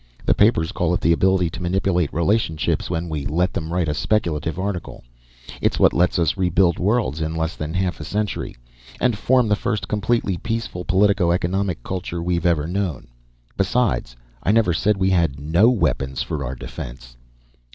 [0.25, 3.93] The papers call it the ability to manipulate relationships, when we let them write a
[3.93, 5.03] speculative article.
[5.61, 8.55] It's what lets us rebuild worlds in less than half a century
[8.99, 13.09] and form the first completely peaceful politico economic culture we've ever known.
[13.57, 17.15] Besides, I never said we had no weapons for our defense."